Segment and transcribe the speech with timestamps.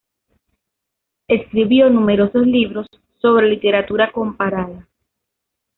[1.27, 2.87] Escribió numerosos libros
[3.21, 4.87] sobre literatura comparada.